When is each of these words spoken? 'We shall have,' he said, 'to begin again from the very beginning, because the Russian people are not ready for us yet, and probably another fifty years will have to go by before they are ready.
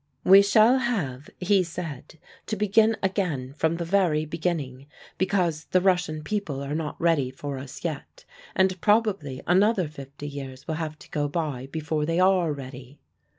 'We 0.23 0.41
shall 0.41 0.79
have,' 0.79 1.29
he 1.39 1.61
said, 1.61 2.17
'to 2.47 2.55
begin 2.55 2.97
again 3.03 3.53
from 3.53 3.75
the 3.75 3.85
very 3.85 4.25
beginning, 4.25 4.87
because 5.19 5.65
the 5.65 5.79
Russian 5.79 6.23
people 6.23 6.59
are 6.63 6.73
not 6.73 6.99
ready 6.99 7.29
for 7.29 7.59
us 7.59 7.83
yet, 7.83 8.25
and 8.55 8.81
probably 8.81 9.43
another 9.45 9.87
fifty 9.87 10.27
years 10.27 10.67
will 10.67 10.73
have 10.81 10.97
to 10.97 11.09
go 11.11 11.27
by 11.27 11.67
before 11.67 12.07
they 12.07 12.19
are 12.19 12.51
ready. 12.51 12.99